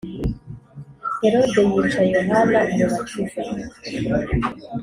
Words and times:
Herode 1.23 1.61
yica 1.73 2.01
Yohana 2.13 2.59
Umubatiza 2.71 3.41